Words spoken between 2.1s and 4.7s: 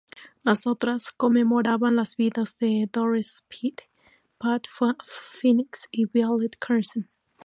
vidas de Doris Speed, Pat